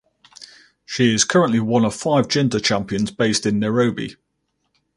She 0.83 1.13
is 1.13 1.25
currently 1.25 1.59
one 1.59 1.85
of 1.85 1.93
five 1.93 2.27
Gender 2.27 2.59
Champions 2.59 3.11
based 3.11 3.45
in 3.45 3.59
Nairobi. 3.59 4.15